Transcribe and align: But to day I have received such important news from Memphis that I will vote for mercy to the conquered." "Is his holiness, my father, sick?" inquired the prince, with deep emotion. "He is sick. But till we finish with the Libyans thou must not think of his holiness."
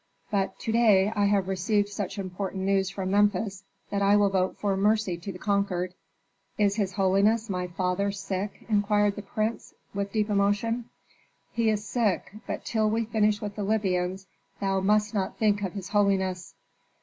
But 0.31 0.57
to 0.61 0.71
day 0.71 1.13
I 1.15 1.25
have 1.25 1.47
received 1.47 1.87
such 1.89 2.17
important 2.17 2.63
news 2.63 2.89
from 2.89 3.11
Memphis 3.11 3.63
that 3.91 4.01
I 4.01 4.15
will 4.15 4.31
vote 4.31 4.57
for 4.57 4.75
mercy 4.75 5.15
to 5.17 5.31
the 5.31 5.37
conquered." 5.37 5.93
"Is 6.57 6.77
his 6.77 6.93
holiness, 6.93 7.51
my 7.51 7.67
father, 7.67 8.11
sick?" 8.11 8.65
inquired 8.67 9.15
the 9.15 9.21
prince, 9.21 9.75
with 9.93 10.11
deep 10.11 10.31
emotion. 10.31 10.89
"He 11.51 11.69
is 11.69 11.85
sick. 11.85 12.33
But 12.47 12.65
till 12.65 12.89
we 12.89 13.05
finish 13.05 13.41
with 13.43 13.55
the 13.55 13.63
Libyans 13.63 14.25
thou 14.59 14.79
must 14.79 15.13
not 15.13 15.37
think 15.37 15.61
of 15.61 15.73
his 15.73 15.89
holiness." 15.89 16.55